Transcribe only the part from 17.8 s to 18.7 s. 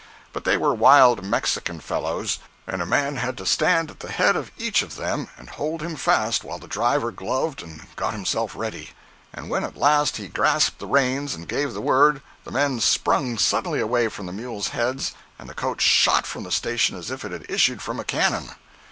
from a cannon.